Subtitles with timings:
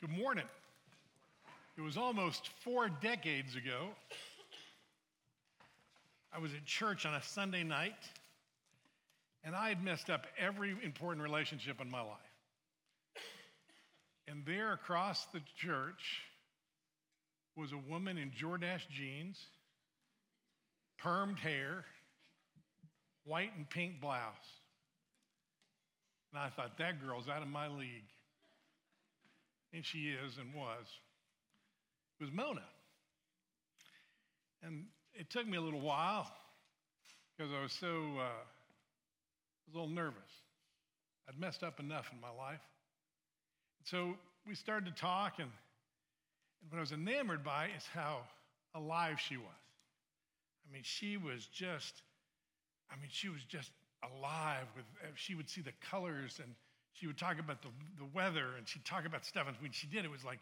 [0.00, 0.44] Good morning.
[1.76, 3.88] It was almost four decades ago.
[6.32, 7.96] I was at church on a Sunday night,
[9.42, 12.16] and I had messed up every important relationship in my life.
[14.28, 16.22] And there across the church
[17.56, 19.36] was a woman in Jordache jeans,
[21.02, 21.84] permed hair,
[23.24, 24.22] white and pink blouse.
[26.32, 28.06] And I thought, that girl's out of my league.
[29.72, 30.86] And she is and was.
[32.20, 32.64] It was Mona.
[34.62, 36.30] And it took me a little while
[37.36, 40.32] because I was so, uh, I was a little nervous.
[41.28, 42.60] I'd messed up enough in my life.
[43.84, 44.14] So
[44.46, 45.50] we started to talk, and,
[46.62, 48.20] and what I was enamored by is how
[48.74, 49.46] alive she was.
[50.68, 52.02] I mean, she was just,
[52.90, 53.70] I mean, she was just
[54.02, 56.54] alive with, she would see the colors and
[56.98, 59.46] she would talk about the, the weather and she'd talk about stuff.
[59.46, 60.40] And when she did, it was like,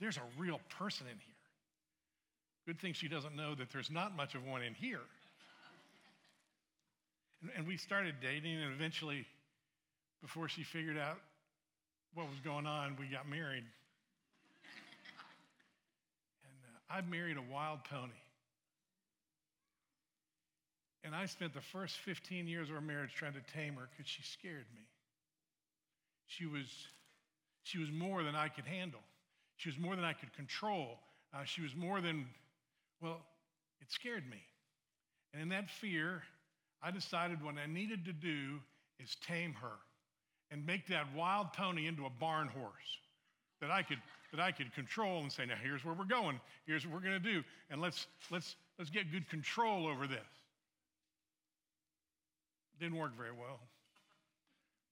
[0.00, 1.34] there's a real person in here.
[2.66, 5.00] Good thing she doesn't know that there's not much of one in here.
[7.42, 9.26] and, and we started dating, and eventually,
[10.20, 11.18] before she figured out
[12.14, 13.64] what was going on, we got married.
[16.44, 18.12] and uh, I married a wild pony.
[21.02, 24.06] And I spent the first 15 years of our marriage trying to tame her because
[24.10, 24.82] she scared me.
[26.30, 26.68] She was,
[27.64, 29.00] she was more than I could handle.
[29.56, 31.00] She was more than I could control.
[31.34, 32.26] Uh, she was more than,
[33.00, 33.20] well,
[33.80, 34.40] it scared me.
[35.32, 36.22] And in that fear,
[36.80, 38.60] I decided what I needed to do
[39.00, 39.76] is tame her
[40.52, 42.98] and make that wild pony into a barn horse
[43.60, 43.98] that I could
[44.32, 47.20] that I could control and say, now here's where we're going, here's what we're going
[47.20, 50.20] to do, and let's let's let's get good control over this.
[52.78, 53.60] Didn't work very well.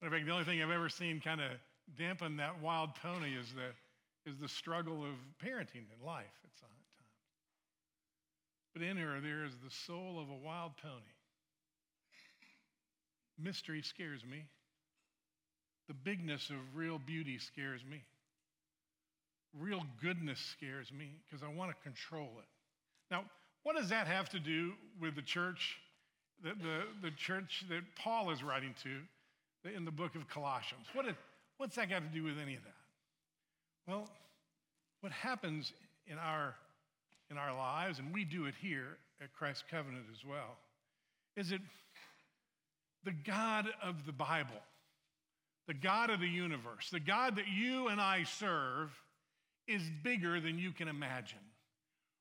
[0.03, 1.51] In fact, the only thing I've ever seen kind of
[1.97, 6.69] dampen that wild pony is the, is the struggle of parenting in life at some
[6.69, 7.09] times.
[8.75, 11.14] But in her, there is the soul of a wild pony.
[13.39, 14.45] Mystery scares me.
[15.89, 18.03] The bigness of real beauty scares me.
[19.58, 22.48] Real goodness scares me because I want to control it.
[23.11, 23.25] Now,
[23.63, 25.79] what does that have to do with the church
[26.42, 29.01] the, the, the church that Paul is writing to
[29.64, 30.86] in the book of Colossians.
[30.92, 31.17] What did,
[31.57, 32.74] what's that got to do with any of that?
[33.86, 34.08] Well,
[35.01, 35.73] what happens
[36.07, 36.55] in our,
[37.30, 40.58] in our lives, and we do it here at Christ Covenant as well,
[41.36, 41.61] is that
[43.05, 44.61] the God of the Bible,
[45.67, 48.90] the God of the universe, the God that you and I serve
[49.67, 51.39] is bigger than you can imagine,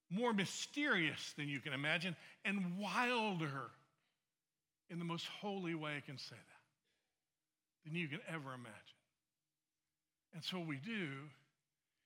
[0.10, 2.16] more mysterious than you can imagine,
[2.46, 3.72] and wilder
[4.90, 6.57] in the most holy way I can say that
[7.88, 8.98] than you can ever imagine.
[10.34, 11.10] And so what we do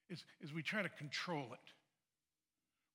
[0.09, 1.59] is, is we try to control it.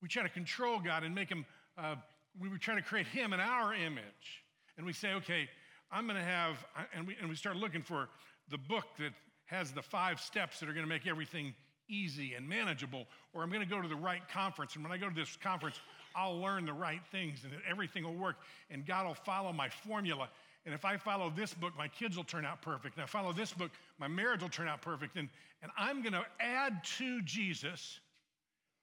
[0.02, 1.44] We try to control God and make him,
[1.76, 1.96] uh,
[2.38, 4.44] we try to create him in our image.
[4.76, 5.48] And we say, okay,
[5.90, 6.64] I'm going to have,
[6.94, 8.08] and we, and we start looking for
[8.50, 9.12] the book that
[9.46, 11.54] has the five steps that are going to make everything
[11.88, 13.06] easy and manageable.
[13.32, 14.74] Or I'm going to go to the right conference.
[14.74, 15.80] And when I go to this conference,
[16.14, 18.36] I'll learn the right things and everything will work
[18.70, 20.28] and God will follow my formula.
[20.66, 22.96] And if I follow this book, my kids will turn out perfect.
[22.96, 25.16] And if I follow this book, my marriage will turn out perfect.
[25.16, 25.28] And,
[25.62, 28.00] and I'm going to add to Jesus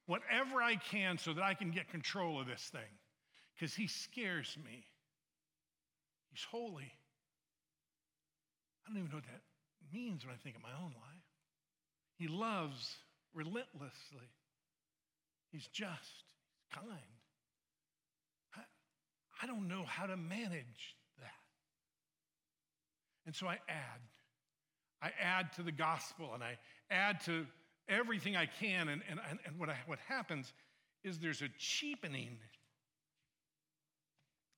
[0.05, 2.81] whatever I can so that I can get control of this thing
[3.53, 4.85] because he scares me.
[6.31, 6.91] He's holy.
[8.85, 9.41] I don't even know what that
[9.93, 11.23] means when I think of my own life.
[12.15, 12.95] He loves
[13.33, 14.29] relentlessly.
[15.51, 16.23] He's just,
[16.55, 16.89] he's kind.
[18.55, 18.61] I
[19.41, 20.95] I don't know how to manage.
[23.25, 24.01] And so I add.
[25.01, 26.57] I add to the gospel and I
[26.89, 27.45] add to
[27.89, 28.87] everything I can.
[28.89, 30.53] And, and, and what, I, what happens
[31.03, 32.37] is there's a cheapening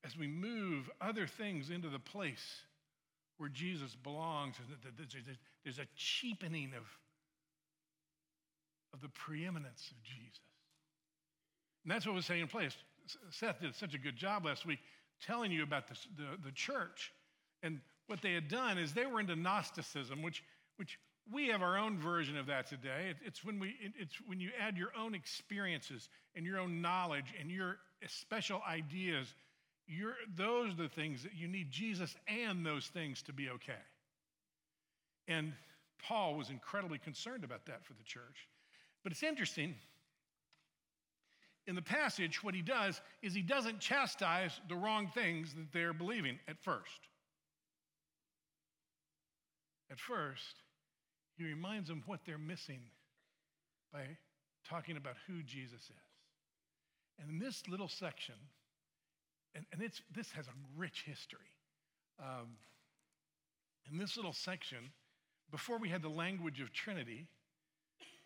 [0.06, 2.62] as we move other things into the place
[3.38, 4.56] where Jesus belongs.
[5.64, 6.84] There's a cheapening of,
[8.94, 10.40] of the preeminence of Jesus.
[11.84, 12.76] And that's what was taking place.
[13.32, 14.80] Seth did such a good job last week
[15.26, 17.12] telling you about this, the, the church.
[17.64, 20.44] And what they had done is they were into Gnosticism, which,
[20.78, 21.00] which
[21.32, 23.10] we have our own version of that today.
[23.10, 26.82] It, it's, when we, it, it's when you add your own experiences and your own
[26.82, 29.34] knowledge and your special ideas.
[29.88, 33.74] You're, those are the things that you need Jesus and those things to be okay.
[35.28, 35.54] And
[36.02, 38.48] Paul was incredibly concerned about that for the church.
[39.04, 39.76] But it's interesting
[41.68, 45.94] in the passage, what he does is he doesn't chastise the wrong things that they're
[45.94, 47.08] believing at first.
[49.92, 50.62] At first,
[51.38, 52.80] he reminds them what they're missing
[53.92, 54.02] by
[54.68, 56.06] talking about who Jesus is.
[57.20, 58.36] And in this little section,
[59.54, 61.40] and, and it's, this has a rich history.
[62.20, 62.58] Um,
[63.92, 64.78] in this little section,
[65.52, 67.28] before we had the language of Trinity,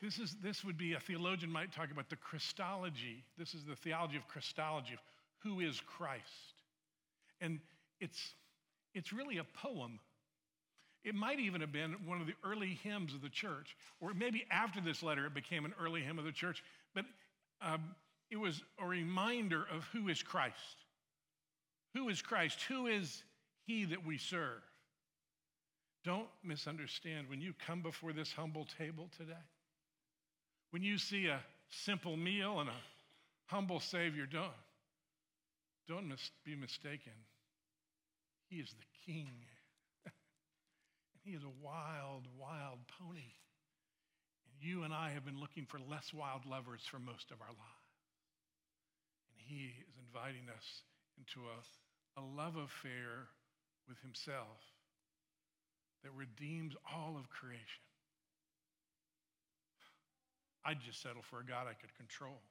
[0.02, 3.24] this, is, this would be a theologian might talk about the Christology.
[3.38, 5.00] This is the theology of Christology, of
[5.40, 6.64] who is Christ.
[7.42, 7.60] And
[8.00, 8.34] it's,
[8.94, 10.00] it's really a poem.
[11.04, 14.46] It might even have been one of the early hymns of the church, or maybe
[14.52, 16.64] after this letter it became an early hymn of the church,
[16.94, 17.06] but
[17.62, 17.96] um,
[18.30, 20.56] it was a reminder of who is Christ.
[21.94, 22.62] Who is Christ?
[22.64, 23.24] Who is
[23.66, 24.62] he that we serve?
[26.04, 29.34] Don't misunderstand when you come before this humble table today.
[30.72, 32.74] When you see a simple meal and a
[33.48, 34.52] humble Savior, don't,
[35.88, 37.14] don't mis- be mistaken.
[38.50, 39.32] He is the King.
[41.30, 43.30] He is a wild, wild pony.
[44.50, 47.54] And you and I have been looking for less wild lovers for most of our
[47.54, 47.90] lives.
[49.30, 50.66] And he is inviting us
[51.22, 51.60] into a,
[52.20, 53.30] a love affair
[53.88, 54.58] with himself
[56.02, 57.86] that redeems all of creation.
[60.66, 62.42] I'd just settle for a God I could control.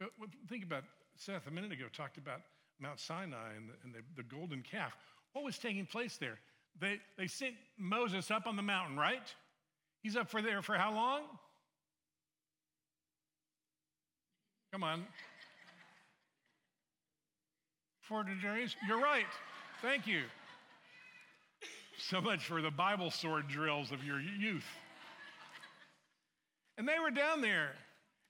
[0.00, 0.10] But
[0.48, 0.82] think about
[1.14, 2.40] Seth a minute ago talked about
[2.80, 4.92] Mount Sinai and, the, and the, the golden calf.
[5.32, 6.38] What was taking place there?
[6.80, 9.34] They, they sent Moses up on the mountain, right?
[10.02, 11.22] He's up for there for how long?
[14.72, 15.04] Come on.
[18.02, 18.76] 40 days?
[18.86, 19.26] You're right.
[19.82, 20.22] Thank you.
[21.98, 24.66] So much for the Bible sword drills of your youth.
[26.78, 27.70] And they were down there.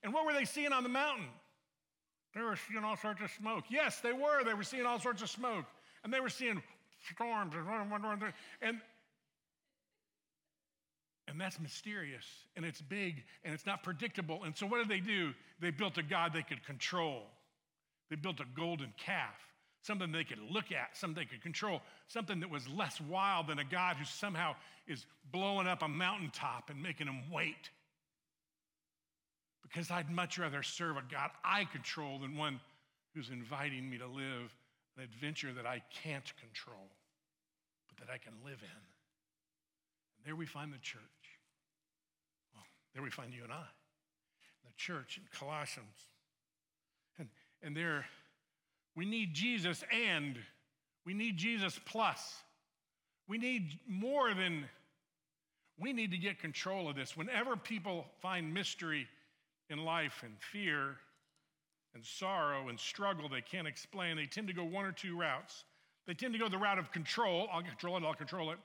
[0.03, 1.25] And what were they seeing on the mountain?
[2.33, 3.65] They were seeing all sorts of smoke.
[3.69, 4.43] Yes, they were.
[4.43, 5.65] They were seeing all sorts of smoke.
[6.03, 6.61] And they were seeing
[7.13, 8.77] storms and, and
[11.29, 14.43] and that's mysterious and it's big and it's not predictable.
[14.45, 15.33] And so what did they do?
[15.59, 17.23] They built a God they could control.
[18.09, 19.35] They built a golden calf,
[19.81, 23.59] something they could look at, something they could control, something that was less wild than
[23.59, 24.55] a God who somehow
[24.87, 27.69] is blowing up a mountaintop and making them wait
[29.61, 32.59] because I'd much rather serve a God I control than one
[33.13, 34.55] who's inviting me to live
[34.97, 36.89] an adventure that I can't control,
[37.87, 38.81] but that I can live in.
[40.17, 41.01] And there we find the church.
[42.53, 42.63] Well,
[42.93, 43.65] there we find you and I.
[44.65, 45.87] The church in Colossians.
[47.19, 47.29] And,
[47.61, 48.05] and there,
[48.95, 50.37] we need Jesus and
[51.05, 52.35] we need Jesus plus.
[53.27, 54.65] We need more than,
[55.79, 57.15] we need to get control of this.
[57.15, 59.07] Whenever people find mystery
[59.69, 60.97] in life and fear
[61.97, 65.65] and sorrow and struggle they can't explain, they tend to go one or two routes.
[66.05, 68.59] They tend to go the route of control, I'll control it, I'll control it,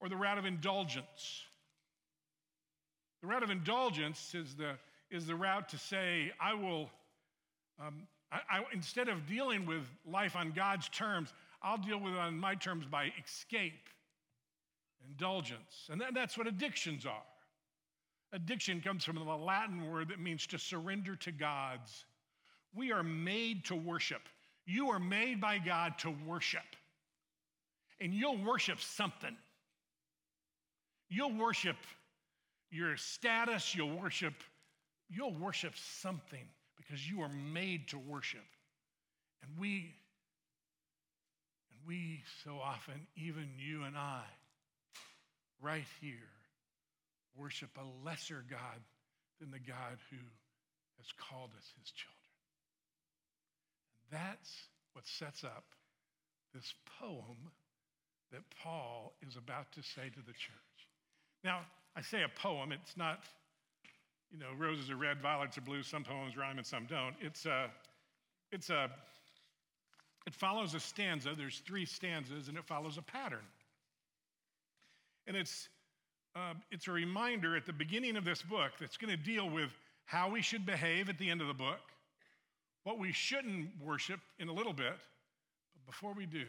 [0.00, 1.42] or the route of indulgence.
[3.22, 4.74] The route of indulgence is the,
[5.10, 6.88] is the route to say, I will,
[7.84, 12.20] um, I, I, instead of dealing with life on God's terms, I'll deal with it
[12.20, 13.88] on my terms by escape,
[15.08, 15.88] indulgence.
[15.90, 17.24] And that, that's what addictions are.
[18.32, 22.04] Addiction comes from the Latin word that means to surrender to God's.
[22.76, 24.22] We are made to worship.
[24.66, 26.60] You are made by God to worship.
[28.00, 29.34] And you'll worship something.
[31.08, 31.76] You'll worship
[32.70, 34.34] your status, you'll worship
[35.08, 36.44] you'll worship something
[36.76, 38.44] because you are made to worship.
[39.42, 39.94] And we
[41.70, 44.22] and we so often even you and I
[45.60, 46.14] right here
[47.36, 48.80] worship a lesser God
[49.40, 50.16] than the God who
[50.98, 52.15] has called us his children.
[54.10, 54.50] That's
[54.92, 55.64] what sets up
[56.54, 57.36] this poem
[58.32, 60.54] that Paul is about to say to the church.
[61.44, 61.60] Now,
[61.94, 63.20] I say a poem, it's not,
[64.30, 67.14] you know, roses are red, violets are blue, some poems rhyme and some don't.
[67.20, 67.70] It's a,
[68.52, 68.90] it's a,
[70.26, 71.34] it follows a stanza.
[71.36, 73.46] There's three stanzas, and it follows a pattern.
[75.26, 75.68] And it's
[76.36, 79.70] uh, it's a reminder at the beginning of this book that's going to deal with
[80.04, 81.80] how we should behave at the end of the book,
[82.86, 84.94] what we shouldn't worship in a little bit.
[85.74, 86.44] But before we do,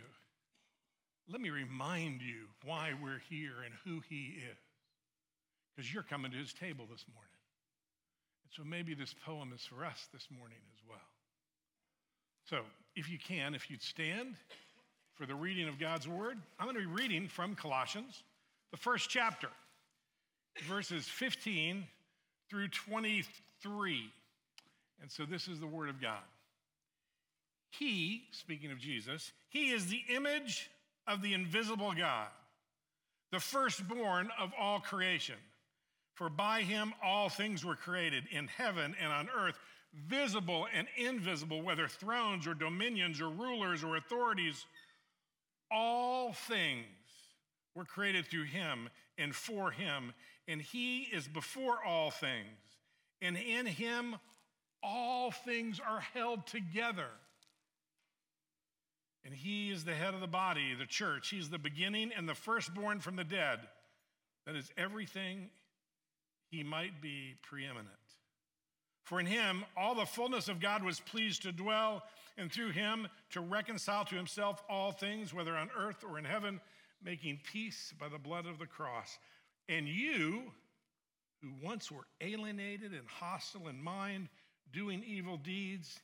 [1.28, 4.58] let me remind you why we're here and who He is.
[5.76, 7.32] Because you're coming to His table this morning.
[8.44, 11.00] And so maybe this poem is for us this morning as well.
[12.46, 12.60] So,
[12.96, 14.36] if you can, if you'd stand
[15.16, 18.22] for the reading of God's Word, I'm going to be reading from Colossians,
[18.70, 19.50] the first chapter
[20.68, 21.84] verses 15
[22.48, 24.12] through 23.
[25.02, 26.24] And so this is the word of God.
[27.70, 30.70] He, speaking of Jesus, he is the image
[31.06, 32.28] of the invisible God,
[33.32, 35.36] the firstborn of all creation.
[36.16, 39.60] For by him all things were created in heaven and on earth,
[39.94, 44.66] visible and invisible, whether thrones or dominions or rulers or authorities.
[45.72, 46.86] All things
[47.76, 50.14] were created through him and for him,
[50.48, 52.58] and he is before all things.
[53.22, 54.16] And in him
[54.84, 57.10] all things are held together.
[59.26, 61.30] And he is the head of the body, the church.
[61.30, 63.60] He's the beginning and the firstborn from the dead.
[64.46, 65.50] That is everything
[66.50, 67.90] he might be preeminent.
[69.04, 72.04] For in him all the fullness of God was pleased to dwell,
[72.38, 76.62] and through him to reconcile to himself all things, whether on earth or in heaven,
[77.04, 79.18] making peace by the blood of the cross.
[79.70, 80.44] And you,
[81.42, 84.30] who once were alienated and hostile in mind,
[84.74, 86.00] doing evil deeds,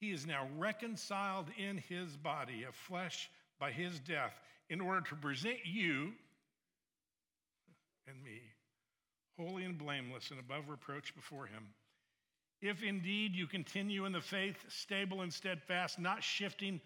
[0.00, 4.38] he is now reconciled in his body of flesh by his death,
[4.70, 6.12] in order to present you
[8.06, 8.40] and me
[9.38, 11.64] holy and blameless and above reproach before him.
[12.60, 16.80] If indeed you continue in the faith, stable and steadfast, not shifting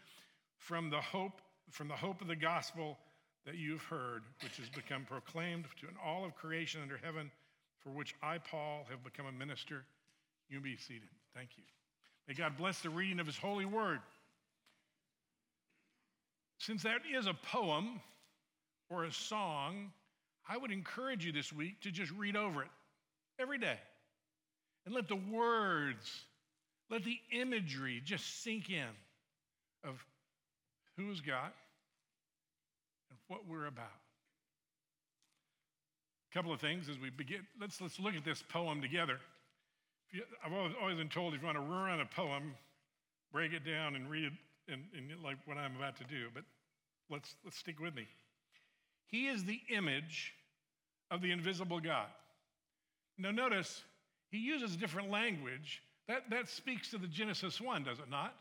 [0.59, 1.41] from the hope
[1.71, 2.99] from the hope of the gospel
[3.47, 7.31] that you've heard, which has become proclaimed to all of creation under heaven,
[7.79, 9.85] for which I, Paul, have become a minister.
[10.53, 11.09] You be seated.
[11.35, 11.65] Thank you.
[12.29, 14.01] May God bless the reading of his holy word.
[16.59, 18.03] Since that is a poem
[18.91, 19.93] or a song,
[20.47, 22.69] I would encourage you this week to just read over it
[23.41, 23.79] every day
[24.85, 26.27] and let the words,
[26.91, 28.85] let the imagery just sink in
[29.85, 30.05] of
[30.99, 31.51] who's God
[33.11, 33.87] and what we're about.
[36.31, 37.41] A couple of things as we begin.
[37.59, 39.19] Let's, let's look at this poem together.
[40.45, 42.55] I've always, always, been told if you want to run a poem,
[43.33, 44.33] break it down and read it
[44.73, 46.29] in, in like what I'm about to do.
[46.35, 46.45] But
[47.11, 48.07] let's, let's stick with me.
[49.07, 50.35] He is the image
[51.11, 52.09] of the invisible God.
[53.19, 53.83] Now, notice
[54.31, 55.83] he uses different language.
[56.09, 58.35] That, that speaks to the Genesis 1, does it not?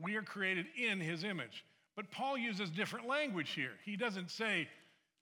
[0.00, 1.64] We are created in his image.
[1.96, 3.72] But Paul uses different language here.
[3.84, 4.68] He doesn't say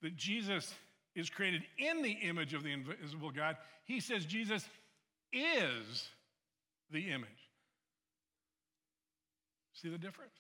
[0.03, 0.75] that Jesus
[1.17, 4.69] is created in the image of the invisible God, he says Jesus
[5.33, 6.09] is
[6.91, 7.29] the image.
[9.75, 10.35] See the difference?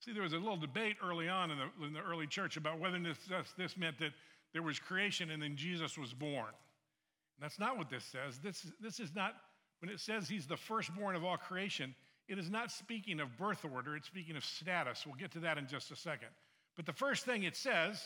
[0.00, 2.78] See, there was a little debate early on in the, in the early church about
[2.78, 3.18] whether this,
[3.56, 4.12] this meant that
[4.52, 6.46] there was creation and then Jesus was born.
[6.46, 8.38] And that's not what this says.
[8.38, 9.34] This, this is not,
[9.80, 11.94] when it says he's the firstborn of all creation,
[12.28, 15.04] it is not speaking of birth order, it's speaking of status.
[15.06, 16.28] We'll get to that in just a second.
[16.76, 18.00] But the first thing it says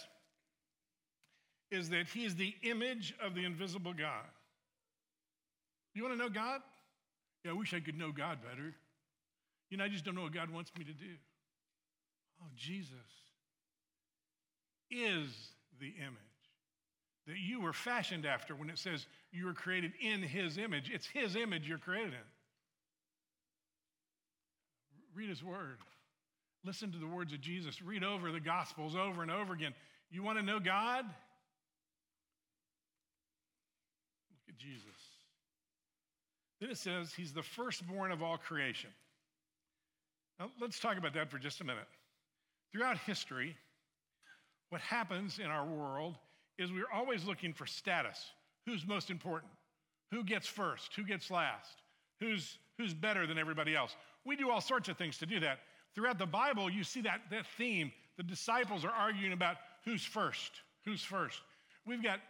[1.71, 4.25] is that he is the image of the invisible God.
[5.99, 6.61] You want to know God?
[7.45, 8.73] Yeah, I wish I could know God better.
[9.69, 11.17] You know, I just don't know what God wants me to do.
[12.41, 12.95] Oh, Jesus
[14.93, 15.35] is
[15.81, 16.15] the image
[17.27, 20.89] that you were fashioned after when it says you were created in his image.
[20.89, 22.21] It's his image you're created in.
[25.17, 25.79] Read his word.
[26.65, 27.83] Listen to the words of Jesus.
[27.83, 29.75] Read over the Gospels over and over again.
[30.13, 31.05] You want to know God?
[34.31, 35.08] Look at Jesus.
[36.61, 38.91] Then it says he's the firstborn of all creation.
[40.39, 41.87] Now, let's talk about that for just a minute.
[42.73, 43.57] Throughout history,
[44.71, 46.17] what happens in our world
[46.59, 48.19] is we're always looking for status.
[48.67, 49.53] Who's most important?
[50.11, 50.95] Who gets first?
[50.95, 51.83] Who gets last?
[52.21, 53.95] Who's, who's better than everybody else?
[54.25, 55.61] We do all sorts of things to do that.
[55.95, 57.93] Throughout the Bible, you see that, that theme.
[58.17, 60.51] The disciples are arguing about who's first,
[60.85, 61.41] who's first.
[61.87, 62.21] We've got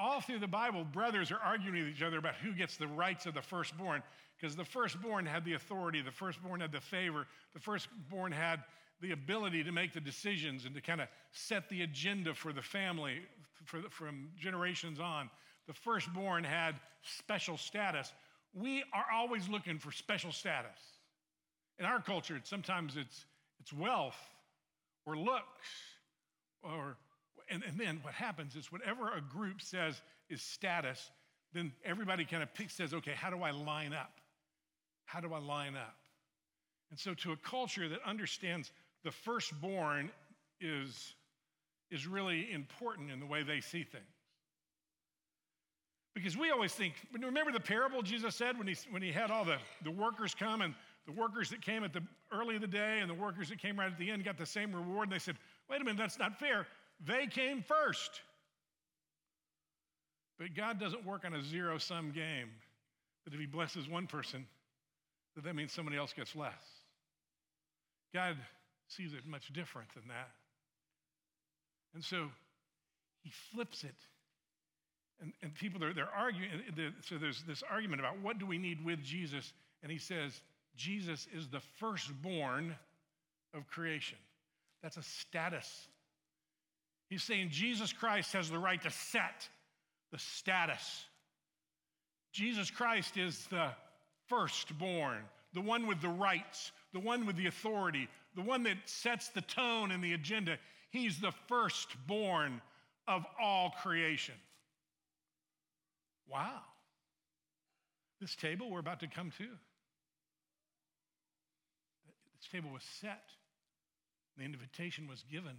[0.00, 3.26] all through the Bible, brothers are arguing with each other about who gets the rights
[3.26, 4.02] of the firstborn,
[4.38, 8.64] because the firstborn had the authority, the firstborn had the favor, the firstborn had
[9.00, 12.62] the ability to make the decisions and to kind of set the agenda for the
[12.62, 13.20] family
[13.64, 15.30] for, from generations on.
[15.66, 18.12] The firstborn had special status.
[18.54, 20.78] We are always looking for special status.
[21.78, 23.24] In our culture, sometimes it's,
[23.60, 24.18] it's wealth
[25.06, 25.68] or looks
[26.62, 26.96] or
[27.50, 31.10] and, and then what happens is whatever a group says is status,
[31.52, 34.20] then everybody kind of says, okay, how do I line up?
[35.04, 35.96] How do I line up?
[36.90, 38.72] And so, to a culture that understands
[39.04, 40.10] the firstborn
[40.60, 41.14] is,
[41.90, 44.04] is really important in the way they see things.
[46.14, 49.44] Because we always think, remember the parable Jesus said when he, when he had all
[49.44, 50.74] the, the workers come and
[51.06, 53.78] the workers that came at the early of the day and the workers that came
[53.78, 55.04] right at the end got the same reward.
[55.04, 55.36] And they said,
[55.68, 56.66] wait a minute, that's not fair.
[57.06, 58.20] They came first.
[60.38, 62.50] But God doesn't work on a zero sum game.
[63.24, 64.46] That if he blesses one person,
[65.34, 66.62] that that means somebody else gets less.
[68.14, 68.36] God
[68.88, 70.30] sees it much different than that.
[71.94, 72.28] And so
[73.22, 73.94] he flips it.
[75.20, 76.50] And, and people, they're, they're arguing.
[77.02, 79.52] So there's this argument about what do we need with Jesus.
[79.82, 80.40] And he says,
[80.76, 82.74] Jesus is the firstborn
[83.54, 84.18] of creation.
[84.82, 85.88] That's a status.
[87.10, 89.48] He's saying Jesus Christ has the right to set
[90.12, 91.04] the status.
[92.32, 93.70] Jesus Christ is the
[94.28, 95.18] firstborn,
[95.52, 99.40] the one with the rights, the one with the authority, the one that sets the
[99.40, 100.56] tone and the agenda.
[100.90, 102.62] He's the firstborn
[103.08, 104.36] of all creation.
[106.28, 106.60] Wow.
[108.20, 109.48] This table we're about to come to,
[112.38, 113.24] this table was set.
[114.38, 115.56] The invitation was given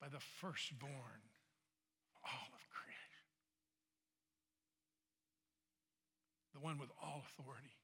[0.00, 3.24] by the firstborn of all of creation,
[6.54, 7.76] the one with all authority.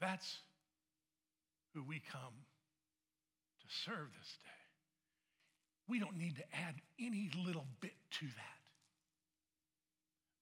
[0.00, 0.38] That's
[1.74, 2.34] who we come
[3.60, 4.60] to serve this day.
[5.88, 8.60] We don't need to add any little bit to that.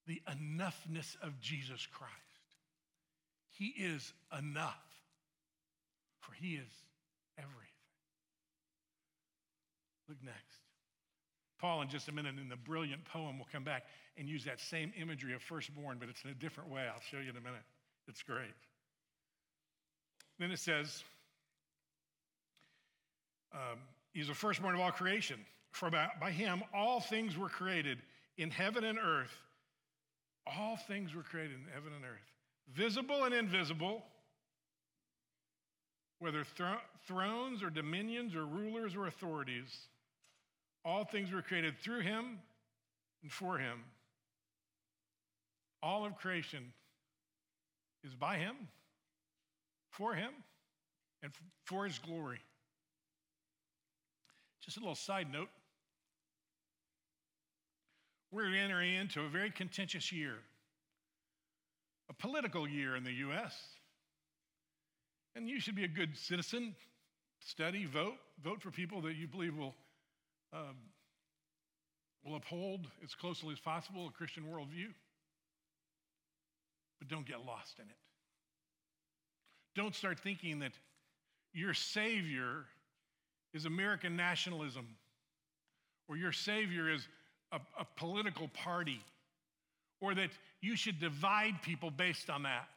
[0.06, 2.14] The enoughness of Jesus Christ.
[3.50, 4.84] He is enough,
[6.20, 6.70] for He is
[7.37, 7.77] everything.
[10.08, 10.60] Look next.
[11.60, 13.84] Paul, in just a minute, in the brilliant poem, will come back
[14.16, 16.82] and use that same imagery of firstborn, but it's in a different way.
[16.82, 17.62] I'll show you in a minute.
[18.06, 18.54] It's great.
[20.38, 21.02] Then it says,
[23.52, 23.78] um,
[24.12, 25.38] He's the firstborn of all creation.
[25.72, 27.98] For by, by him all things were created
[28.36, 29.36] in heaven and earth.
[30.46, 32.32] All things were created in heaven and earth,
[32.74, 34.02] visible and invisible,
[36.20, 39.76] whether thro- thrones or dominions or rulers or authorities.
[40.85, 42.38] All things were created through him
[43.23, 43.85] and for him.
[45.82, 46.73] All of creation
[48.04, 48.54] is by him,
[49.90, 50.30] for him,
[51.23, 51.32] and
[51.64, 52.40] for his glory.
[54.61, 55.49] Just a little side note.
[58.30, 60.35] We're entering into a very contentious year,
[62.11, 63.55] a political year in the U.S.
[65.35, 66.74] And you should be a good citizen,
[67.40, 69.74] study, vote, vote for people that you believe will,
[70.52, 70.76] um,
[72.24, 74.88] will uphold as closely as possible a Christian worldview.
[76.98, 77.96] But don't get lost in it.
[79.74, 80.72] Don't start thinking that
[81.52, 82.64] your Savior
[83.54, 84.87] is American nationalism,
[86.08, 87.06] or your Savior is
[87.52, 89.00] a, a political party,
[90.00, 90.30] or that
[90.61, 92.68] you should divide people based on that.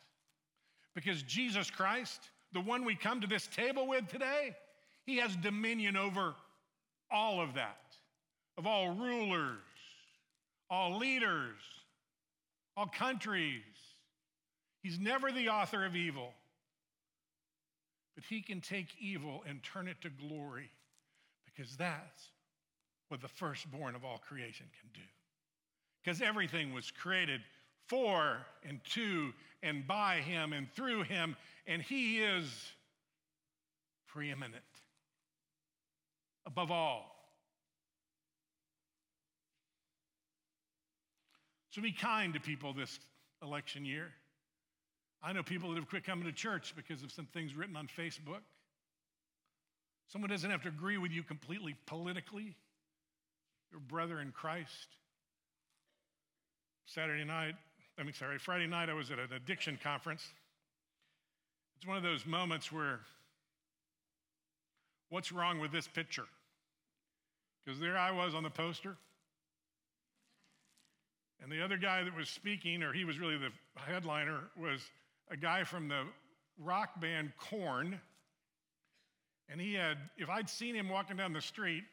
[0.94, 2.22] Because Jesus Christ,
[2.54, 4.56] the one we come to this table with today,
[5.06, 6.36] he has dominion over
[7.12, 7.96] all of that,
[8.58, 9.58] of all rulers,
[10.70, 11.58] all leaders,
[12.78, 13.62] all countries.
[14.82, 16.34] He's never the author of evil.
[18.16, 20.70] But he can take evil and turn it to glory
[21.46, 22.30] because that's
[23.10, 25.08] what the firstborn of all creation can do.
[26.04, 27.42] Because everything was created
[27.88, 31.36] for and to and by him and through him,
[31.68, 32.72] and he is
[34.08, 34.64] preeminent
[36.46, 37.16] above all.
[41.72, 43.00] So be kind to people this
[43.42, 44.12] election year.
[45.24, 47.88] I know people that have quit coming to church because of some things written on
[47.88, 48.42] Facebook.
[50.08, 52.56] Someone doesn't have to agree with you completely politically.
[53.72, 54.88] Your brother in Christ.
[56.86, 57.56] Saturday night,
[57.98, 60.26] I mean, sorry, Friday night, I was at an addiction conference.
[61.78, 63.00] It's one of those moments where,
[65.12, 66.26] what's wrong with this picture?
[67.64, 68.98] Because there I was on the poster.
[71.44, 74.82] And the other guy that was speaking, or he was really the headliner, was
[75.30, 76.04] a guy from the
[76.58, 78.00] rock band Korn.
[79.50, 81.84] And he had, if I'd seen him walking down the street,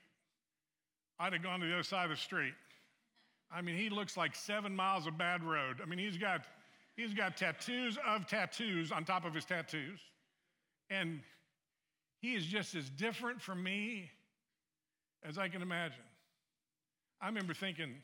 [1.18, 2.54] I'd have gone to the other side of the street.
[3.50, 5.80] I mean, he looks like seven miles of bad road.
[5.82, 6.42] I mean, he's got,
[6.96, 9.98] he's got tattoos of tattoos on top of his tattoos.
[10.90, 11.20] And
[12.20, 14.10] he is just as different from me
[15.26, 16.04] as I can imagine.
[17.20, 17.94] I remember thinking,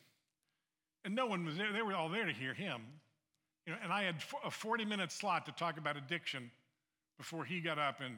[1.04, 2.82] and no one was there, they were all there to hear him.
[3.66, 6.50] You know, and I had a 40 minute slot to talk about addiction
[7.16, 8.00] before he got up.
[8.00, 8.14] And,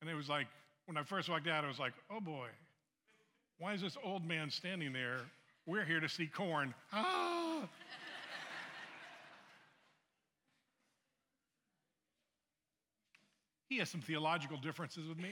[0.00, 0.46] and it was like,
[0.86, 2.48] when I first walked out, I was like, oh boy,
[3.58, 5.20] why is this old man standing there?
[5.66, 6.74] We're here to see Korn.
[6.92, 7.68] Ah!
[13.72, 15.30] He has some theological differences with me.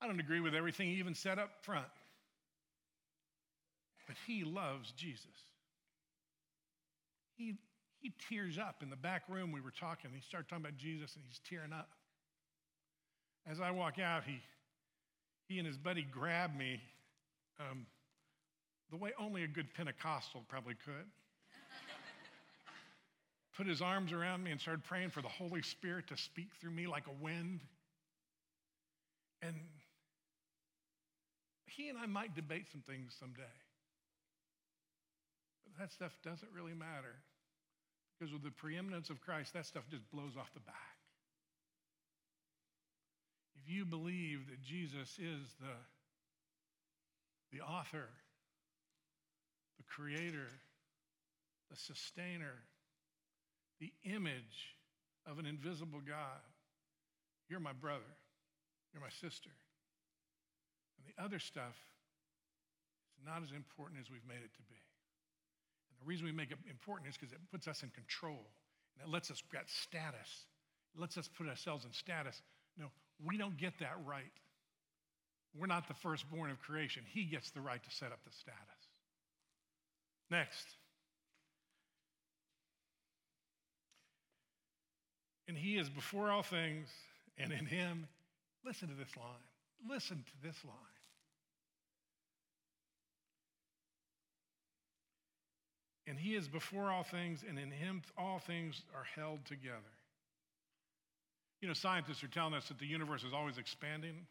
[0.00, 1.86] I don't agree with everything he even said up front.
[4.06, 5.26] But he loves Jesus.
[7.36, 7.54] He,
[8.00, 9.52] he tears up in the back room.
[9.52, 10.10] We were talking.
[10.14, 11.90] He started talking about Jesus and he's tearing up.
[13.46, 14.40] As I walk out, he,
[15.48, 16.80] he and his buddy grab me
[17.60, 17.86] um,
[18.90, 21.06] the way only a good Pentecostal probably could.
[23.56, 26.72] Put his arms around me and started praying for the Holy Spirit to speak through
[26.72, 27.60] me like a wind.
[29.42, 29.54] And
[31.66, 33.42] he and I might debate some things someday.
[35.64, 37.14] But that stuff doesn't really matter.
[38.18, 40.74] Because with the preeminence of Christ, that stuff just blows off the back.
[43.62, 45.76] If you believe that Jesus is the,
[47.52, 48.08] the author,
[49.78, 50.48] the creator,
[51.70, 52.62] the sustainer,
[53.84, 54.72] the image
[55.28, 56.40] of an invisible God,
[57.50, 58.08] you're my brother,
[58.92, 59.50] you're my sister.
[60.96, 61.76] And the other stuff
[63.12, 64.80] is not as important as we've made it to be.
[65.90, 68.40] And the reason we make it important is because it puts us in control
[68.96, 70.48] and it lets us get status.
[70.96, 72.40] It lets us put ourselves in status.
[72.78, 72.86] No,
[73.20, 74.32] we don't get that right.
[75.54, 77.02] We're not the firstborn of creation.
[77.06, 78.80] He gets the right to set up the status.
[80.30, 80.66] Next.
[85.46, 86.88] And he is before all things,
[87.38, 88.06] and in him,
[88.64, 89.88] listen to this line.
[89.88, 90.74] Listen to this line.
[96.06, 99.78] And he is before all things, and in him all things are held together.
[101.60, 104.26] You know, scientists are telling us that the universe is always expanding.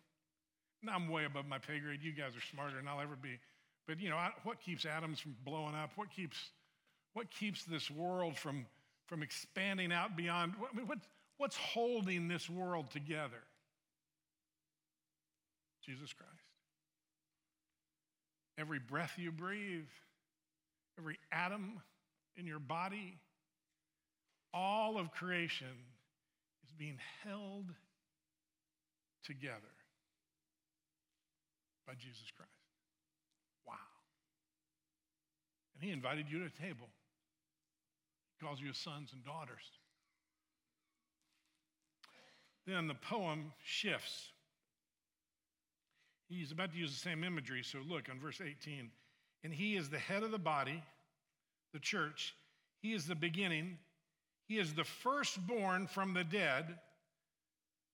[0.88, 2.02] I'm way above my pay grade.
[2.04, 3.40] You guys are smarter than I'll ever be.
[3.88, 5.92] But you know, what keeps atoms from blowing up?
[5.96, 6.38] What keeps,
[7.14, 8.66] what keeps this world from,
[9.08, 10.54] from expanding out beyond?
[11.38, 13.44] What's holding this world together?
[15.86, 16.32] Jesus Christ.
[18.58, 19.90] Every breath you breathe,
[20.98, 21.82] every atom
[22.38, 23.18] in your body,
[24.54, 25.68] all of creation
[26.66, 27.66] is being held
[29.26, 29.74] together
[31.88, 32.52] by Jesus Christ.
[33.68, 33.74] Wow.
[35.76, 36.88] And he invited you to a table.
[38.44, 39.64] He calls you his sons and daughters.
[42.68, 44.32] Then the poem shifts.
[46.28, 48.90] He's about to use the same imagery, so look on verse 18.
[49.46, 50.84] And he is the head of the body,
[51.72, 52.36] the church.
[52.82, 53.78] He is the beginning.
[54.50, 56.66] He is the firstborn from the dead,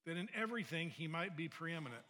[0.07, 2.01] that in everything he might be preeminent.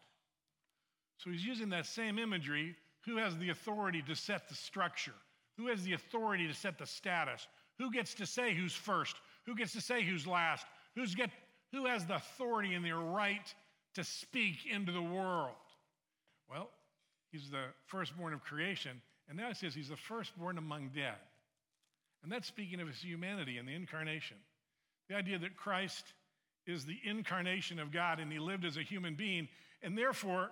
[1.18, 2.78] So he's using that same imagery.
[3.02, 5.16] Who has the authority to set the structure?
[5.58, 7.46] Who has the authority to set the status?
[7.80, 9.16] Who gets to say who's first?
[9.46, 10.66] Who gets to say who's last?
[10.96, 11.32] Who's get,
[11.72, 13.54] who has the authority and the right
[13.96, 15.56] to speak into the world?
[16.50, 16.70] Well,
[17.32, 19.02] he's the firstborn of creation.
[19.28, 21.16] And now it says he's the firstborn among dead.
[22.22, 24.38] And that's speaking of his humanity and the incarnation.
[25.08, 26.04] The idea that Christ
[26.68, 29.48] is the incarnation of God and he lived as a human being,
[29.82, 30.50] and therefore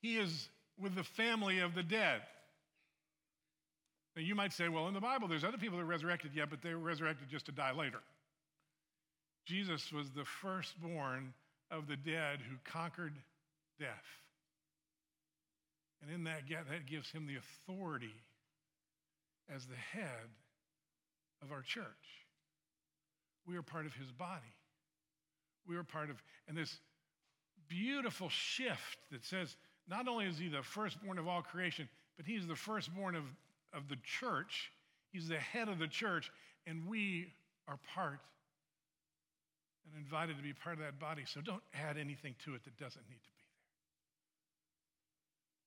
[0.00, 2.22] he is with the family of the dead.
[4.16, 6.48] Now you might say, well, in the Bible, there's other people that are resurrected yet,
[6.48, 8.00] but they were resurrected just to die later.
[9.44, 11.34] Jesus was the firstborn
[11.70, 13.14] of the dead who conquered
[13.78, 14.06] death.
[16.02, 18.14] And in that, that gives him the authority
[19.54, 20.30] as the head
[21.42, 21.84] of our church.
[23.46, 24.54] We are part of his body.
[25.68, 26.16] We are part of,
[26.48, 26.78] and this
[27.68, 29.56] beautiful shift that says
[29.88, 33.24] not only is he the firstborn of all creation, but he's the firstborn of,
[33.72, 34.70] of the church.
[35.12, 36.30] He's the head of the church,
[36.66, 37.32] and we
[37.68, 38.20] are part
[39.84, 41.22] and invited to be part of that body.
[41.26, 43.44] So don't add anything to it that doesn't need to be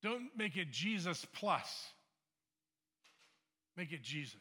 [0.02, 0.12] there.
[0.12, 1.92] Don't make it Jesus plus.
[3.76, 4.40] Make it Jesus.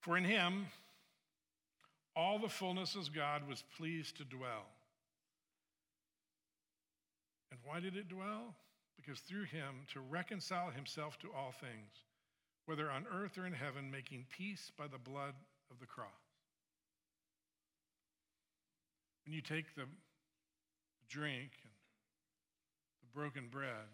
[0.00, 0.66] For in him,
[2.16, 4.66] all the fullness of God was pleased to dwell.
[7.50, 8.54] And why did it dwell?
[8.96, 11.92] Because through him to reconcile himself to all things,
[12.66, 15.34] whether on earth or in heaven, making peace by the blood
[15.70, 16.08] of the cross.
[19.24, 19.86] When you take the
[21.08, 21.72] drink and
[23.02, 23.90] the broken bread,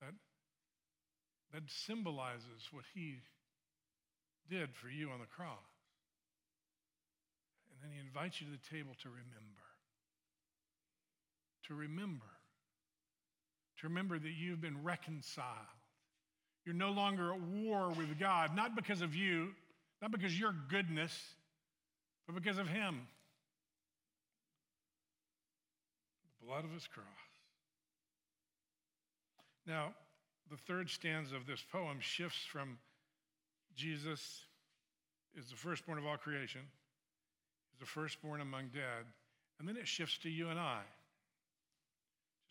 [0.00, 0.14] that,
[1.52, 3.16] that symbolizes what he
[4.48, 5.68] did for you on the cross.
[7.70, 9.68] And then he invites you to the table to remember
[11.68, 12.24] to remember.
[13.80, 15.46] To remember that you've been reconciled.
[16.64, 19.50] You're no longer at war with God, not because of you,
[20.02, 21.16] not because of your goodness,
[22.26, 23.06] but because of Him.
[26.40, 27.06] The blood of His cross.
[29.66, 29.94] Now,
[30.50, 32.78] the third stanza of this poem shifts from
[33.76, 34.42] Jesus
[35.36, 36.62] is the firstborn of all creation,
[37.70, 39.06] He's the firstborn among dead,
[39.60, 40.80] and then it shifts to you and I.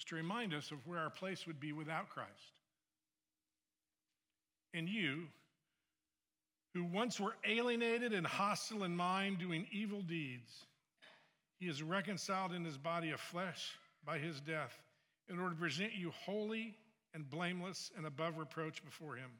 [0.06, 2.32] to remind us of where our place would be without Christ.
[4.74, 5.24] And you,
[6.74, 10.66] who once were alienated and hostile in mind, doing evil deeds,
[11.60, 13.72] he is reconciled in his body of flesh
[14.06, 14.78] by his death
[15.30, 16.76] in order to present you holy
[17.14, 19.32] and blameless and above reproach before him.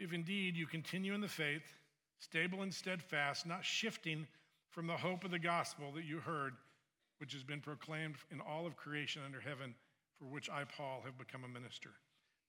[0.00, 1.62] If indeed you continue in the faith,
[2.18, 4.26] stable and steadfast, not shifting
[4.70, 6.54] from the hope of the gospel that you heard,
[7.22, 9.76] which has been proclaimed in all of creation under heaven,
[10.18, 11.90] for which I, Paul, have become a minister.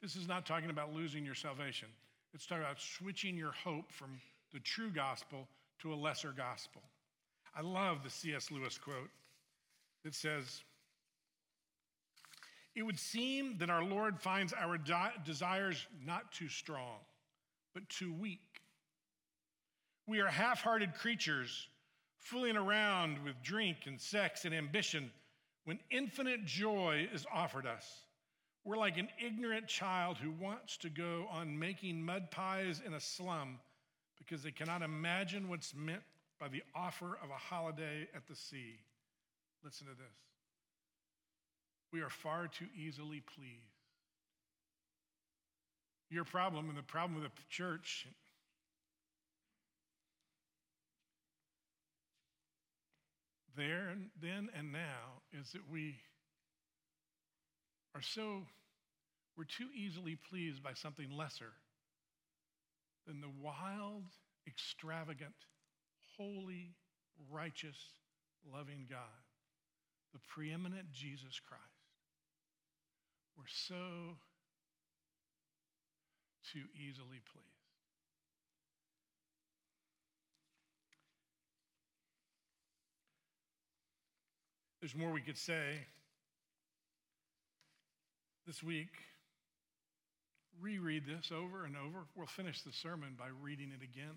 [0.02, 1.90] This is not talking about losing your salvation,
[2.34, 4.20] it's talking about switching your hope from
[4.52, 5.48] the true gospel
[5.84, 6.82] to a lesser gospel.
[7.56, 8.50] I love the C.S.
[8.50, 9.12] Lewis quote
[10.04, 10.64] that says,
[12.76, 14.80] It would seem that our Lord finds our
[15.24, 16.98] desires not too strong,
[17.76, 18.40] but too weak.
[20.08, 21.68] We are half hearted creatures
[22.24, 25.12] fooling around with drink and sex and ambition
[25.66, 27.86] when infinite joy is offered us.
[28.66, 33.00] We're like an ignorant child who wants to go on making mud pies in a
[33.00, 33.60] slum
[34.18, 36.04] because they cannot imagine what's meant
[36.40, 38.80] by the offer of a holiday at the sea.
[39.64, 40.16] Listen to this.
[41.92, 43.60] We are far too easily pleased.
[46.10, 48.08] Your problem and the problem of the church
[53.56, 55.96] there and then and now is that we
[57.96, 58.42] are so,
[59.38, 61.54] we're too easily pleased by something lesser
[63.06, 64.04] than the wild,
[64.48, 65.36] extravagant,
[66.18, 66.74] holy,
[67.32, 67.78] righteous,
[68.52, 69.00] loving God,
[70.14, 71.64] the preeminent Jesus Christ.
[73.38, 74.18] We're so
[76.52, 77.53] too easily pleased.
[84.84, 85.78] There's more we could say.
[88.46, 88.90] This week,
[90.60, 92.00] reread this over and over.
[92.18, 94.16] We'll finish the sermon by reading it again.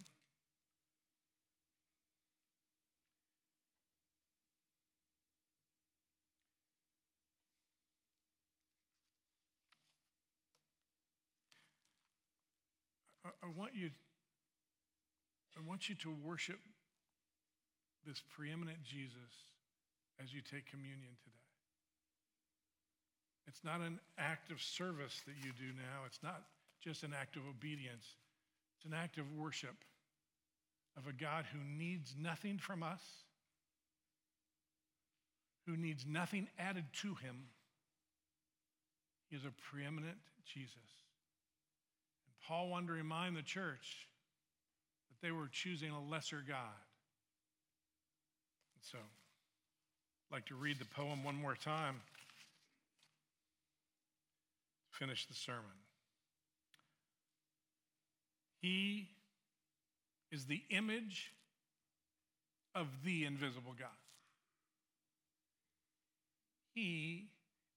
[13.25, 13.91] I want you
[15.57, 16.59] I want you to worship
[18.05, 19.47] this preeminent Jesus
[20.23, 21.37] as you take communion today.
[23.47, 26.05] It's not an act of service that you do now.
[26.07, 26.43] It's not
[26.83, 28.05] just an act of obedience.
[28.77, 29.77] It's an act of worship
[30.97, 33.03] of a God who needs nothing from us,
[35.67, 37.37] who needs nothing added to him.
[39.29, 40.73] He is a preeminent Jesus.
[40.75, 44.09] And Paul wanted to remind the church
[45.11, 46.81] that they were choosing a lesser God.
[48.75, 48.99] And so,
[50.31, 52.01] I'd like to read the poem one more time
[54.99, 55.65] finish the sermon.
[58.61, 59.09] He
[60.33, 61.33] is the image
[62.75, 63.89] of the invisible God.
[66.75, 67.29] He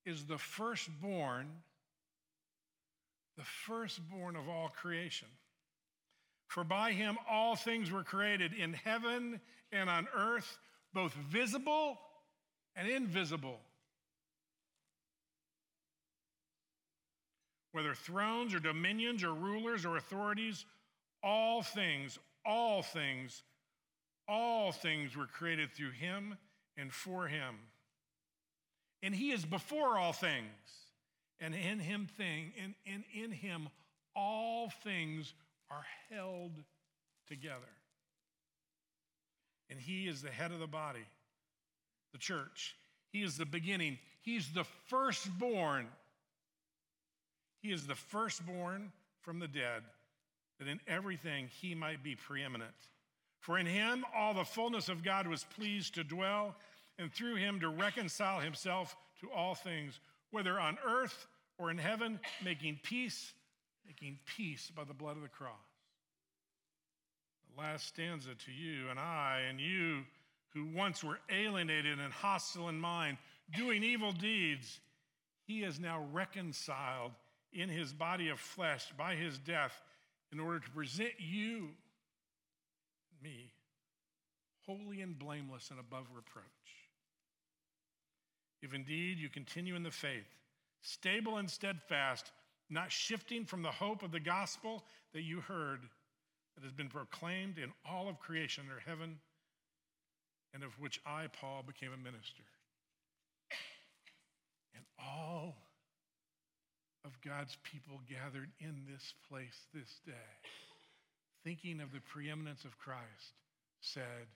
[0.06, 1.48] is the firstborn,
[3.38, 5.28] the firstborn of all creation.
[6.48, 9.40] For by him all things were created in heaven
[9.72, 10.58] and on earth,
[10.94, 12.00] both visible
[12.76, 13.60] and invisible
[17.72, 20.66] whether thrones or dominions or rulers or authorities,
[21.24, 23.44] all things, all things,
[24.28, 26.38] all things were created through him
[26.78, 27.56] and for him.
[29.02, 30.46] And he is before all things,
[31.40, 33.70] and in him thing, and, and in him
[34.16, 35.34] all things
[35.70, 36.52] are held
[37.28, 37.56] together.
[39.70, 41.06] And he is the head of the body,
[42.12, 42.76] the church.
[43.12, 43.98] He is the beginning.
[44.22, 45.88] He's the firstborn
[47.62, 48.92] he is the firstborn
[49.22, 49.84] from the dead,
[50.60, 52.74] that in everything he might be preeminent.
[53.40, 56.56] For in him all the fullness of God was pleased to dwell,
[56.98, 60.00] and through him to reconcile himself to all things,
[60.32, 63.34] whether on earth or in heaven, making peace,
[63.86, 65.54] making peace by the blood of the cross.
[67.54, 70.04] The last stanza to you and I, and you
[70.54, 73.18] who once were alienated and hostile in mind,
[73.56, 74.80] doing evil deeds,
[75.46, 77.12] he is now reconciled
[77.54, 79.82] in his body of flesh by his death
[80.32, 81.70] in order to present you,
[83.24, 83.52] me,
[84.66, 86.46] holy and blameless and above reproach.
[88.62, 90.28] If indeed you continue in the faith,
[90.82, 92.32] stable and steadfast,
[92.70, 94.84] not shifting from the hope of the gospel
[95.14, 95.82] that you heard
[96.56, 99.18] that has been proclaimed in all of creation under heaven,
[100.54, 102.44] and of which I, Paul, became a minister.
[104.76, 105.56] And all
[107.06, 110.32] of God's people gathered in this place this day,
[111.44, 113.34] thinking of the preeminence of Christ,
[113.82, 114.28] said,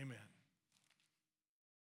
[0.00, 0.39] Amen.